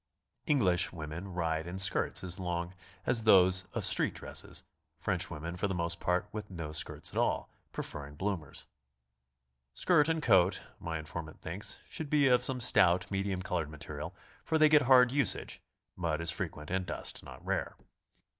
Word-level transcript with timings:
(Eng 0.47 0.59
lish 0.61 0.91
women 0.91 1.27
ride 1.31 1.67
in 1.67 1.77
skirts 1.77 2.23
as 2.23 2.39
long 2.39 2.73
as 3.05 3.23
those 3.23 3.65
of 3.75 3.85
street 3.85 4.15
dresses; 4.15 4.63
French 4.99 5.29
women 5.29 5.55
for 5.55 5.67
the 5.67 5.75
most 5.75 5.99
part 5.99 6.27
with 6.31 6.49
no 6.49 6.71
skirts 6.71 7.11
at 7.11 7.19
all, 7.19 7.51
pre 7.71 7.83
ferring 7.83 8.15
bloomers.) 8.17 8.65
Skirt 9.75 10.09
and 10.09 10.23
coat, 10.23 10.63
my 10.79 10.97
informant 10.97 11.39
thinks, 11.39 11.81
should 11.87 12.09
be 12.09 12.27
of 12.27 12.43
some 12.43 12.59
stout, 12.59 13.05
mediuim 13.11 13.43
colored 13.43 13.69
material, 13.69 14.15
for 14.43 14.57
they 14.57 14.69
get 14.69 14.81
hard 14.81 15.11
usage, 15.11 15.61
mud 15.95 16.19
is 16.19 16.31
frequent, 16.31 16.71
and 16.71 16.87
dust 16.87 17.23
not 17.23 17.45
rare. 17.45 17.75